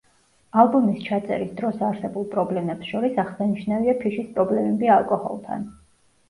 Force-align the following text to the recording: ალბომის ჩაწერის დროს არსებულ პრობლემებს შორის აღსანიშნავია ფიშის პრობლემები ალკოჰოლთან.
ალბომის 0.61 1.01
ჩაწერის 1.09 1.51
დროს 1.59 1.83
არსებულ 1.87 2.25
პრობლემებს 2.31 2.89
შორის 2.93 3.21
აღსანიშნავია 3.25 3.95
ფიშის 4.01 4.33
პრობლემები 4.39 4.91
ალკოჰოლთან. 4.97 5.71